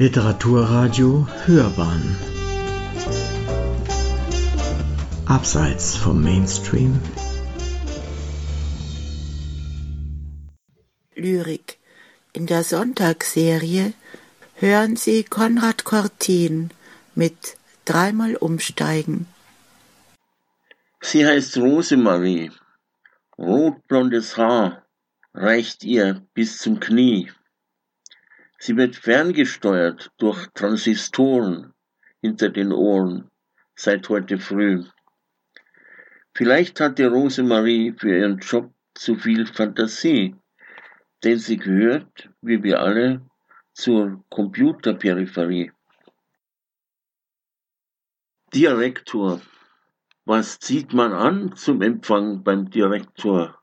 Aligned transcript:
Literaturradio 0.00 1.26
Hörbahn 1.44 2.16
Abseits 5.26 5.96
vom 5.96 6.22
Mainstream 6.22 7.00
Lyrik 11.16 11.78
In 12.32 12.46
der 12.46 12.62
Sonntagsserie 12.62 13.92
hören 14.54 14.94
Sie 14.94 15.24
Konrad 15.24 15.82
Cortin 15.82 16.70
mit 17.16 17.56
Dreimal 17.84 18.36
umsteigen. 18.36 19.26
Sie 21.00 21.26
heißt 21.26 21.56
Rosemarie. 21.56 22.52
Rotblondes 23.36 24.36
Haar 24.36 24.86
reicht 25.34 25.82
ihr 25.82 26.24
bis 26.34 26.58
zum 26.58 26.78
Knie. 26.78 27.32
Sie 28.58 28.76
wird 28.76 28.96
ferngesteuert 28.96 30.10
durch 30.18 30.48
Transistoren 30.48 31.72
hinter 32.20 32.48
den 32.50 32.72
Ohren 32.72 33.30
seit 33.76 34.08
heute 34.08 34.38
früh. 34.38 34.84
Vielleicht 36.34 36.80
hatte 36.80 37.08
Rosemarie 37.08 37.94
für 37.96 38.18
ihren 38.18 38.38
Job 38.38 38.72
zu 38.94 39.14
viel 39.14 39.46
Fantasie, 39.46 40.34
denn 41.22 41.38
sie 41.38 41.56
gehört, 41.56 42.30
wie 42.42 42.62
wir 42.62 42.80
alle, 42.80 43.22
zur 43.72 44.24
Computerperipherie. 44.28 45.70
Direktor. 48.52 49.40
Was 50.24 50.58
zieht 50.58 50.92
man 50.92 51.12
an 51.12 51.54
zum 51.54 51.80
Empfang 51.80 52.42
beim 52.42 52.68
Direktor? 52.70 53.62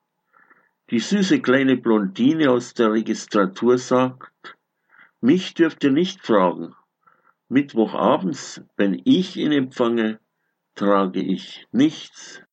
Die 0.90 1.00
süße 1.00 1.42
kleine 1.42 1.76
Blondine 1.78 2.50
aus 2.52 2.74
der 2.74 2.92
Registratur 2.92 3.78
sagt, 3.78 4.32
mich 5.26 5.56
dürft 5.56 5.84
ihr 5.84 5.92
nicht 5.92 6.22
fragen. 6.22 6.76
Mittwochabends, 7.50 8.62
wenn 8.78 9.02
ich 9.06 9.38
ihn 9.38 9.52
empfange, 9.52 10.20
trage 10.76 11.20
ich 11.20 11.68
nichts. 11.72 12.44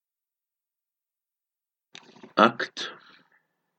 Akt. 2.35 2.97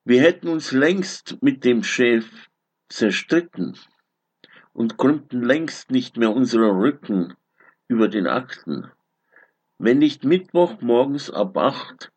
Wir 0.05 0.21
hätten 0.21 0.47
uns 0.47 0.71
längst 0.71 1.41
mit 1.41 1.65
dem 1.65 1.83
Chef 1.83 2.49
zerstritten 2.87 3.79
und 4.73 4.97
krümmten 4.97 5.41
längst 5.41 5.89
nicht 5.89 6.17
mehr 6.17 6.31
unsere 6.31 6.69
Rücken 6.69 7.35
über 7.87 8.07
den 8.07 8.27
Akten. 8.27 8.91
Wenn 9.79 9.97
nicht 9.97 10.23
Mittwoch 10.23 10.81
morgens 10.81 11.31
ab 11.31 11.57
acht 11.57 12.11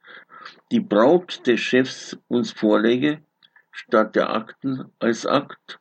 die 0.71 0.81
Braut 0.81 1.47
des 1.47 1.61
Chefs 1.61 2.19
uns 2.29 2.53
vorläge, 2.53 3.23
statt 3.71 4.15
der 4.15 4.31
Akten 4.31 4.93
als 4.99 5.27
Akt, 5.27 5.81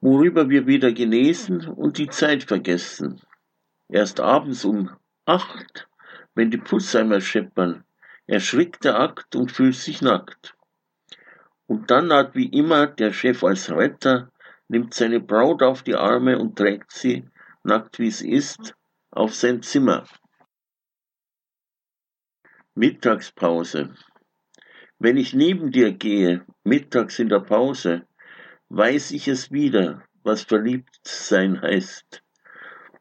worüber 0.00 0.48
wir 0.48 0.66
wieder 0.66 0.92
genesen 0.92 1.66
und 1.68 1.98
die 1.98 2.08
Zeit 2.08 2.44
vergessen. 2.44 3.20
Erst 3.88 4.20
abends 4.20 4.64
um 4.64 4.90
acht, 5.26 5.88
wenn 6.34 6.50
die 6.50 6.58
Putzheimer 6.58 7.20
scheppern, 7.20 7.84
erschrickt 8.26 8.84
der 8.84 8.98
Akt 8.98 9.36
und 9.36 9.52
fühlt 9.52 9.74
sich 9.74 10.00
nackt. 10.00 10.56
Und 11.66 11.90
dann 11.90 12.12
hat 12.12 12.34
wie 12.34 12.46
immer 12.46 12.86
der 12.86 13.12
Chef 13.12 13.44
als 13.44 13.70
Retter, 13.70 14.32
nimmt 14.68 14.94
seine 14.94 15.20
Braut 15.20 15.62
auf 15.62 15.82
die 15.82 15.94
Arme 15.94 16.38
und 16.38 16.56
trägt 16.56 16.92
sie, 16.92 17.28
nackt 17.62 17.98
wie 17.98 18.08
es 18.08 18.22
ist, 18.22 18.74
auf 19.10 19.34
sein 19.34 19.62
Zimmer. 19.62 20.04
Mittagspause. 22.74 23.94
Wenn 24.98 25.16
ich 25.16 25.34
neben 25.34 25.70
dir 25.72 25.92
gehe, 25.92 26.44
mittags 26.62 27.18
in 27.18 27.28
der 27.28 27.40
Pause, 27.40 28.06
weiß 28.70 29.10
ich 29.10 29.28
es 29.28 29.50
wieder, 29.50 30.02
was 30.22 30.42
verliebt 30.42 31.00
sein 31.02 31.60
heißt. 31.60 32.22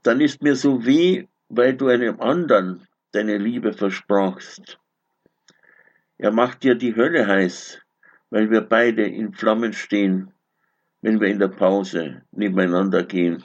Dann 0.03 0.19
ist 0.19 0.41
mir 0.41 0.55
so 0.55 0.85
weh, 0.85 1.27
weil 1.47 1.75
du 1.75 1.87
einem 1.87 2.19
anderen 2.19 2.87
deine 3.11 3.37
Liebe 3.37 3.73
versprachst. 3.73 4.79
Er 6.17 6.31
macht 6.31 6.63
dir 6.63 6.75
die 6.75 6.95
Hölle 6.95 7.27
heiß, 7.27 7.81
weil 8.29 8.49
wir 8.49 8.61
beide 8.61 9.03
in 9.03 9.33
Flammen 9.33 9.73
stehen, 9.73 10.33
wenn 11.01 11.21
wir 11.21 11.27
in 11.27 11.39
der 11.39 11.47
Pause 11.47 12.23
nebeneinander 12.31 13.03
gehen. 13.03 13.43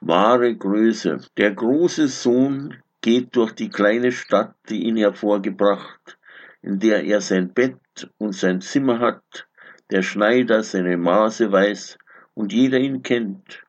Wahre 0.00 0.56
Größe. 0.56 1.20
Der 1.36 1.52
große 1.52 2.06
Sohn 2.08 2.82
geht 3.00 3.34
durch 3.34 3.52
die 3.52 3.68
kleine 3.68 4.12
Stadt, 4.12 4.54
die 4.68 4.84
ihn 4.84 4.96
hervorgebracht, 4.96 6.18
in 6.62 6.78
der 6.78 7.04
er 7.04 7.20
sein 7.20 7.52
Bett 7.52 8.10
und 8.18 8.32
sein 8.32 8.60
Zimmer 8.60 9.00
hat, 9.00 9.48
der 9.90 10.02
Schneider 10.02 10.62
seine 10.62 10.96
Maße 10.96 11.50
weiß 11.50 11.98
und 12.34 12.52
jeder 12.52 12.78
ihn 12.78 13.02
kennt. 13.02 13.64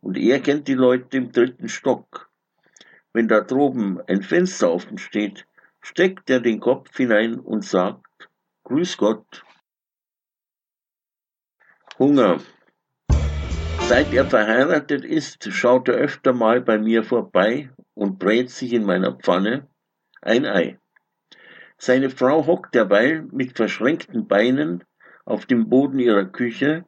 Und 0.00 0.16
er 0.16 0.40
kennt 0.40 0.68
die 0.68 0.74
Leute 0.74 1.16
im 1.16 1.32
dritten 1.32 1.68
Stock. 1.68 2.30
Wenn 3.12 3.28
da 3.28 3.40
droben 3.40 4.00
ein 4.06 4.22
Fenster 4.22 4.72
offen 4.72 4.98
steht, 4.98 5.46
steckt 5.80 6.28
er 6.30 6.40
den 6.40 6.60
Kopf 6.60 6.96
hinein 6.96 7.38
und 7.38 7.64
sagt, 7.64 8.28
Grüß 8.64 8.96
Gott. 8.96 9.44
Hunger. 11.98 12.40
Seit 13.78 14.14
er 14.14 14.28
verheiratet 14.28 15.04
ist, 15.04 15.52
schaut 15.52 15.88
er 15.88 15.96
öfter 15.96 16.32
mal 16.32 16.60
bei 16.60 16.78
mir 16.78 17.04
vorbei 17.04 17.70
und 17.94 18.18
brät 18.18 18.50
sich 18.50 18.72
in 18.72 18.84
meiner 18.84 19.12
Pfanne 19.12 19.68
ein 20.22 20.46
Ei. 20.46 20.78
Seine 21.76 22.08
Frau 22.08 22.46
hockt 22.46 22.74
derweil 22.74 23.22
mit 23.30 23.56
verschränkten 23.56 24.26
Beinen 24.26 24.84
auf 25.24 25.46
dem 25.46 25.68
Boden 25.68 25.98
ihrer 25.98 26.26
Küche, 26.26 26.84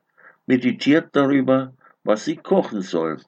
meditiert 0.47 1.09
darüber, 1.13 1.75
was 2.05 2.25
sie 2.25 2.37
kochen 2.37 2.83
soll. 2.83 3.21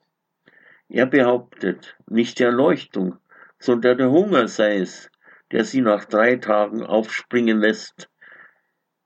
Er 0.89 1.07
behauptet, 1.07 1.97
nicht 2.07 2.39
die 2.39 2.45
Erleuchtung, 2.45 3.19
sondern 3.59 3.99
der 3.99 4.11
Hunger 4.11 4.49
sei 4.49 4.79
es, 4.79 5.11
der 5.51 5.65
sie 5.65 5.81
nach 5.81 6.05
drei 6.05 6.37
Tagen 6.37 6.83
aufspringen 6.83 7.61
lässt. 7.61 8.09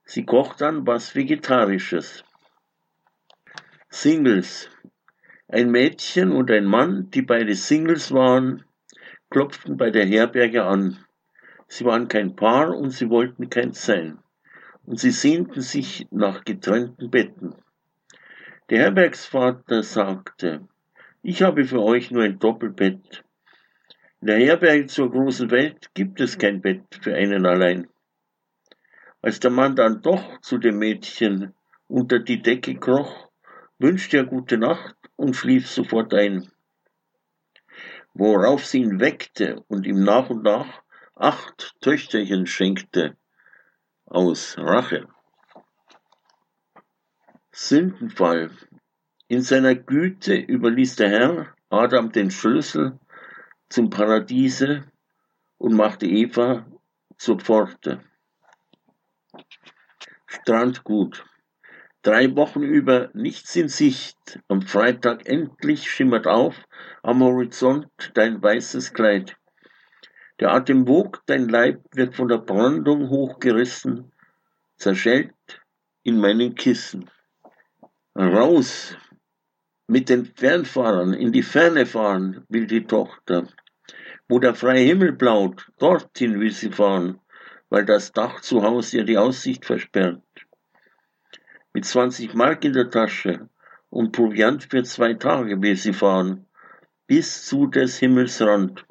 Sie 0.05 0.25
kocht 0.25 0.61
dann 0.61 0.87
was 0.87 1.15
Vegetarisches. 1.15 2.25
Singles. 3.89 4.71
Ein 5.49 5.71
Mädchen 5.71 6.33
und 6.33 6.51
ein 6.51 6.65
Mann, 6.65 7.11
die 7.11 7.23
beide 7.23 7.55
Singles 7.55 8.13
waren, 8.13 8.65
klopften 9.31 9.77
bei 9.77 9.91
der 9.91 10.07
Herberge 10.07 10.65
an. 10.65 11.05
Sie 11.69 11.85
waren 11.85 12.09
kein 12.09 12.37
Paar 12.37 12.77
und 12.77 12.91
sie 12.91 13.09
wollten 13.09 13.49
keins 13.49 13.85
sein 13.85 14.22
und 14.87 14.99
sie 14.99 15.11
sehnten 15.11 15.61
sich 15.61 16.07
nach 16.11 16.45
getrennten 16.45 17.11
Betten. 17.11 17.55
Der 18.71 18.81
Herbergsvater 18.81 19.83
sagte, 19.83 20.67
ich 21.23 21.43
habe 21.43 21.65
für 21.65 21.83
euch 21.83 22.11
nur 22.11 22.25
ein 22.25 22.39
Doppelbett. 22.39 23.25
In 24.21 24.27
der 24.27 24.39
Herberge 24.39 24.87
zur 24.87 25.11
großen 25.11 25.51
Welt 25.51 25.91
gibt 25.95 26.21
es 26.21 26.39
kein 26.39 26.61
Bett 26.61 26.83
für 27.01 27.15
einen 27.15 27.47
allein. 27.47 27.89
Als 29.21 29.39
der 29.39 29.51
Mann 29.51 29.77
dann 29.77 30.03
doch 30.03 30.41
zu 30.41 30.59
dem 30.59 30.79
Mädchen 30.79 31.55
unter 31.87 32.19
die 32.19 32.43
Decke 32.43 32.75
kroch, 32.75 33.29
wünschte 33.79 34.17
er 34.17 34.25
gute 34.25 34.59
Nacht 34.59 34.97
und 35.17 35.37
schlief 35.37 35.69
sofort 35.69 36.13
ein. 36.15 36.51
Worauf 38.15 38.67
sie 38.67 38.81
ihn 38.81 39.01
weckte 39.01 39.65
und 39.69 39.87
ihm 39.87 40.03
nach 40.03 40.29
und 40.29 40.43
nach 40.43 40.83
acht 41.15 41.77
Töchterchen 41.81 42.47
schenkte, 42.47 43.17
aus 44.13 44.57
Rache. 44.59 45.09
Sündenfall. 47.51 48.51
In 49.29 49.41
seiner 49.41 49.75
Güte 49.75 50.35
überließ 50.35 50.97
der 50.97 51.09
Herr 51.09 51.55
Adam 51.71 52.13
den 52.13 52.31
Schlüssel 52.31 52.99
zum 53.71 53.89
Paradiese 53.89 54.85
und 55.57 55.75
machte 55.75 56.07
Eva 56.07 56.67
zur 57.17 57.39
Pforte. 57.39 58.03
Strandgut. 60.27 61.25
Drei 62.03 62.35
Wochen 62.37 62.63
über 62.63 63.11
nichts 63.15 63.57
in 63.57 63.69
Sicht. 63.69 64.41
Am 64.49 64.61
Freitag 64.61 65.27
endlich 65.27 65.91
schimmert 65.91 66.27
auf 66.27 66.57
am 67.03 67.23
Horizont 67.23 67.87
dein 68.15 68.43
weißes 68.43 68.93
Kleid. 68.93 69.37
Der 70.43 70.55
Atem 70.55 70.89
wogt, 70.89 71.23
dein 71.27 71.49
Leib 71.49 71.85
wird 71.95 72.17
von 72.17 72.27
der 72.27 72.39
Brandung 72.39 73.11
hochgerissen, 73.11 74.11
zerschellt 74.77 75.33
in 76.03 76.19
meinen 76.19 76.57
Kissen. 76.57 77.09
Raus 78.17 78.97
mit 79.87 80.09
den 80.09 80.25
Fernfahrern, 80.27 81.15
in 81.15 81.31
die 81.31 81.45
Ferne 81.45 81.87
fahren 81.87 82.45
will 82.49 82.67
die 82.67 82.85
Tochter. 82.85 83.47
Wo 84.29 84.41
der 84.41 84.57
freie 84.57 84.85
Himmel 84.85 85.13
blaut, 85.13 85.71
dorthin 85.79 86.41
will 86.41 86.51
sie 86.51 86.73
fahren, 86.73 87.21
weil 87.69 87.85
das 87.85 88.11
Dach 88.11 88.41
zu 88.41 88.65
Hause 88.65 88.97
ihr 88.97 89.05
die 89.05 89.19
Aussicht 89.19 89.65
versperrt. 89.65 90.25
Mit 91.73 91.85
20 91.85 92.35
Mark 92.35 92.65
in 92.65 92.73
der 92.73 92.91
Tasche 92.91 93.49
und 93.91 94.11
Proviant 94.11 94.65
für 94.65 94.83
zwei 94.83 95.15
Tage 95.15 95.63
will 95.63 95.77
sie 95.77 95.93
fahren, 95.93 96.47
bis 97.07 97.47
zu 97.47 97.69
des 97.69 98.01
Himmels 98.01 98.43
Rand. 98.43 98.85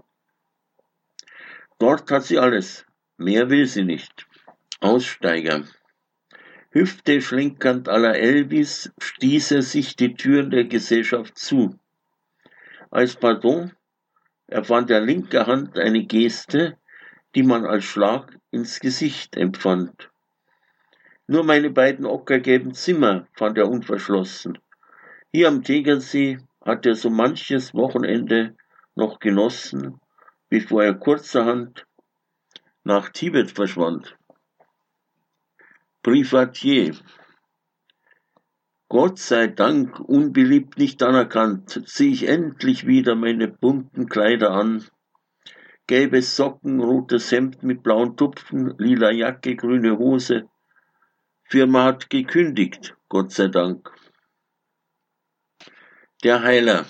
Dort 1.81 2.11
hat 2.11 2.25
sie 2.25 2.37
alles, 2.37 2.85
mehr 3.17 3.49
will 3.49 3.65
sie 3.65 3.83
nicht. 3.83 4.27
Aussteiger. 4.81 5.63
Hüfte 6.69 7.21
schlenkernd 7.21 7.89
à 7.89 7.97
la 7.97 8.11
Elvis 8.11 8.91
stieß 8.99 9.53
er 9.53 9.63
sich 9.63 9.95
die 9.95 10.13
Türen 10.13 10.51
der 10.51 10.65
Gesellschaft 10.65 11.39
zu. 11.39 11.79
Als 12.91 13.15
Pardon 13.15 13.71
erfand 14.45 14.91
er 14.91 15.01
linker 15.01 15.47
Hand 15.47 15.79
eine 15.79 16.03
Geste, 16.05 16.77
die 17.33 17.41
man 17.41 17.65
als 17.65 17.85
Schlag 17.85 18.37
ins 18.51 18.79
Gesicht 18.79 19.35
empfand. 19.35 20.11
Nur 21.25 21.43
meine 21.43 21.71
beiden 21.71 22.05
ockergelben 22.05 22.75
Zimmer 22.75 23.27
fand 23.33 23.57
er 23.57 23.67
unverschlossen. 23.67 24.59
Hier 25.31 25.47
am 25.47 25.63
Tegernsee 25.63 26.37
hat 26.63 26.85
er 26.85 26.93
so 26.93 27.09
manches 27.09 27.73
Wochenende 27.73 28.55
noch 28.93 29.17
genossen, 29.19 29.99
bevor 30.51 30.83
er 30.83 30.93
kurzerhand 30.93 31.87
nach 32.83 33.09
Tibet 33.09 33.51
verschwand. 33.51 34.17
Privatier. 36.03 36.93
Gott 38.89 39.17
sei 39.17 39.47
Dank, 39.47 39.97
unbeliebt 40.01 40.77
nicht 40.77 41.01
anerkannt, 41.03 41.81
zieh 41.87 42.11
ich 42.11 42.27
endlich 42.27 42.85
wieder 42.85 43.15
meine 43.15 43.47
bunten 43.47 44.09
Kleider 44.09 44.51
an. 44.51 44.85
Gelbe 45.87 46.21
Socken, 46.21 46.81
rotes 46.81 47.31
Hemd 47.31 47.63
mit 47.63 47.81
blauen 47.81 48.17
Tupfen, 48.17 48.75
lila 48.77 49.09
Jacke, 49.11 49.55
grüne 49.55 49.97
Hose. 49.97 50.49
Firma 51.45 51.85
hat 51.85 52.09
gekündigt, 52.09 52.97
Gott 53.07 53.31
sei 53.31 53.47
Dank. 53.47 53.89
Der 56.25 56.43
Heiler. 56.43 56.85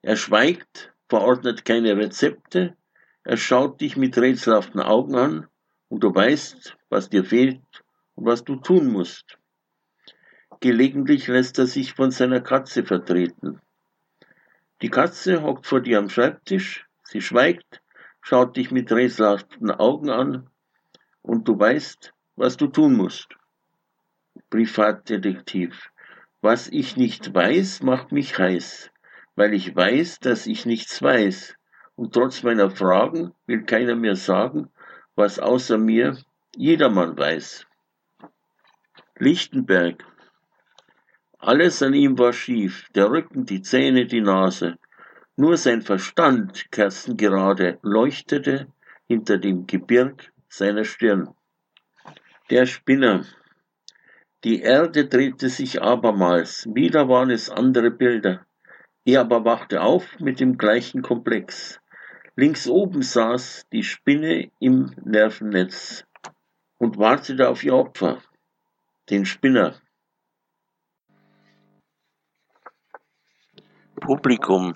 Er 0.00 0.16
schweigt, 0.16 0.94
verordnet 1.10 1.64
keine 1.64 1.96
Rezepte, 1.96 2.76
er 3.24 3.36
schaut 3.36 3.80
dich 3.80 3.96
mit 3.96 4.16
rätselhaften 4.16 4.80
Augen 4.80 5.16
an 5.16 5.48
und 5.88 6.04
du 6.04 6.14
weißt, 6.14 6.76
was 6.88 7.10
dir 7.10 7.24
fehlt 7.24 7.60
und 8.14 8.26
was 8.26 8.44
du 8.44 8.56
tun 8.56 8.86
musst. 8.86 9.36
Gelegentlich 10.60 11.26
lässt 11.26 11.58
er 11.58 11.66
sich 11.66 11.94
von 11.94 12.12
seiner 12.12 12.40
Katze 12.40 12.84
vertreten. 12.84 13.60
Die 14.82 14.88
Katze 14.88 15.42
hockt 15.42 15.66
vor 15.66 15.80
dir 15.80 15.98
am 15.98 16.08
Schreibtisch, 16.08 16.86
sie 17.02 17.20
schweigt, 17.20 17.82
schaut 18.22 18.56
dich 18.56 18.70
mit 18.70 18.92
rätselhaften 18.92 19.70
Augen 19.72 20.10
an 20.10 20.48
und 21.22 21.48
du 21.48 21.58
weißt, 21.58 22.12
was 22.36 22.56
du 22.56 22.68
tun 22.68 22.94
musst. 22.94 23.28
Privatdetektiv. 24.48 25.90
Was 26.40 26.68
ich 26.68 26.96
nicht 26.96 27.34
weiß, 27.34 27.82
macht 27.82 28.12
mich 28.12 28.38
heiß, 28.38 28.90
weil 29.36 29.54
ich 29.54 29.74
weiß, 29.74 30.20
dass 30.20 30.46
ich 30.46 30.66
nichts 30.66 31.02
weiß. 31.02 31.56
Und 31.96 32.14
trotz 32.14 32.42
meiner 32.42 32.70
Fragen 32.70 33.32
will 33.46 33.64
keiner 33.64 33.96
mehr 33.96 34.16
sagen, 34.16 34.70
was 35.14 35.38
außer 35.38 35.78
mir 35.78 36.18
jedermann 36.56 37.16
weiß. 37.16 37.66
Lichtenberg. 39.18 40.04
Alles 41.38 41.82
an 41.82 41.94
ihm 41.94 42.18
war 42.18 42.32
schief, 42.32 42.88
der 42.94 43.10
Rücken, 43.10 43.44
die 43.44 43.62
Zähne, 43.62 44.06
die 44.06 44.20
Nase. 44.20 44.78
Nur 45.36 45.56
sein 45.56 45.82
Verstand, 45.82 46.70
kerzengerade, 46.70 47.78
leuchtete 47.82 48.66
hinter 49.06 49.38
dem 49.38 49.66
Gebirg 49.66 50.32
seiner 50.48 50.84
Stirn. 50.84 51.34
Der 52.50 52.66
Spinner. 52.66 53.24
Die 54.44 54.60
Erde 54.60 55.06
drehte 55.06 55.48
sich 55.48 55.82
abermals, 55.82 56.66
wieder 56.74 57.08
waren 57.08 57.30
es 57.30 57.50
andere 57.50 57.90
Bilder. 57.90 58.46
Er 59.04 59.20
aber 59.22 59.44
wachte 59.44 59.82
auf 59.82 60.18
mit 60.18 60.40
dem 60.40 60.58
gleichen 60.58 61.02
Komplex. 61.02 61.80
Links 62.36 62.68
oben 62.68 63.02
saß 63.02 63.66
die 63.72 63.82
Spinne 63.82 64.50
im 64.60 64.94
Nervennetz 65.04 66.04
und 66.78 66.98
wartete 66.98 67.48
auf 67.48 67.64
ihr 67.64 67.74
Opfer, 67.74 68.22
den 69.08 69.24
Spinner. 69.24 69.80
Publikum. 73.96 74.74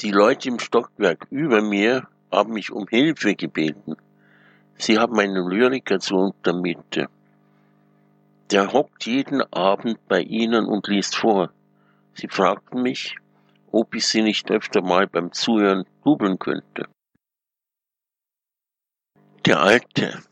Die 0.00 0.12
Leute 0.12 0.48
im 0.48 0.58
Stockwerk 0.58 1.26
über 1.30 1.60
mir 1.60 2.06
haben 2.30 2.52
mich 2.52 2.70
um 2.70 2.86
Hilfe 2.86 3.34
gebeten. 3.34 3.96
Sie 4.76 4.98
haben 4.98 5.18
einen 5.18 5.48
Lyriker 5.48 5.98
zur 5.98 6.26
Untermiete. 6.26 7.08
Der 8.50 8.72
hockt 8.72 9.04
jeden 9.04 9.42
Abend 9.52 9.98
bei 10.08 10.22
ihnen 10.22 10.64
und 10.66 10.88
liest 10.88 11.16
vor. 11.16 11.50
Sie 12.14 12.28
fragten 12.28 12.82
mich, 12.82 13.16
ob 13.70 13.94
ich 13.94 14.06
sie 14.06 14.22
nicht 14.22 14.50
öfter 14.50 14.80
mal 14.80 15.06
beim 15.06 15.32
Zuhören 15.32 15.84
dubeln 16.02 16.38
könnte. 16.38 16.88
Der 19.44 19.60
Alte. 19.60 20.22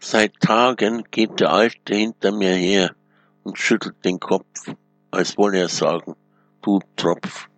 Seit 0.00 0.40
Tagen 0.40 1.04
geht 1.10 1.40
der 1.40 1.52
Alte 1.52 1.94
hinter 1.94 2.32
mir 2.32 2.54
her 2.54 2.94
und 3.42 3.58
schüttelt 3.58 4.02
den 4.04 4.18
Kopf, 4.20 4.74
als 5.10 5.36
wolle 5.36 5.58
er 5.58 5.68
sagen, 5.68 6.16
du 6.62 6.80
Tropf. 6.96 7.48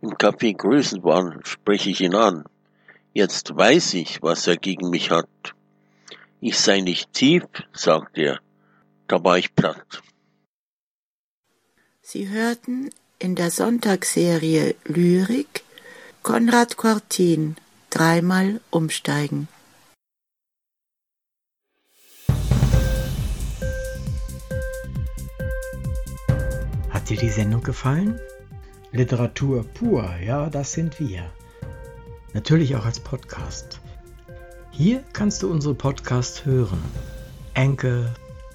Im 0.00 0.10
Café 0.10 0.56
Größenwahn 0.56 1.40
spreche 1.44 1.90
ich 1.90 2.00
ihn 2.00 2.14
an. 2.14 2.44
Jetzt 3.12 3.54
weiß 3.54 3.94
ich, 3.94 4.22
was 4.22 4.46
er 4.46 4.56
gegen 4.56 4.90
mich 4.90 5.10
hat. 5.10 5.54
Ich 6.40 6.58
sei 6.58 6.80
nicht 6.80 7.12
tief, 7.12 7.44
sagt 7.72 8.18
er. 8.18 8.40
Da 9.10 9.24
war 9.24 9.38
ich 9.38 9.56
platt. 9.56 10.04
Sie 12.00 12.28
hörten 12.28 12.90
in 13.18 13.34
der 13.34 13.50
Sonntagsserie 13.50 14.76
Lyrik 14.84 15.64
Konrad 16.22 16.76
Cortin 16.76 17.56
dreimal 17.90 18.60
umsteigen. 18.70 19.48
Hat 26.90 27.08
dir 27.10 27.16
die 27.16 27.30
Sendung 27.30 27.64
gefallen? 27.64 28.20
Literatur 28.92 29.64
pur, 29.64 30.08
ja, 30.24 30.48
das 30.50 30.70
sind 30.70 31.00
wir. 31.00 31.32
Natürlich 32.32 32.76
auch 32.76 32.84
als 32.84 33.00
Podcast. 33.00 33.80
Hier 34.70 35.02
kannst 35.12 35.42
du 35.42 35.50
unsere 35.50 35.74
Podcasts 35.74 36.44
hören. 36.44 36.80
Anchor, 37.54 38.14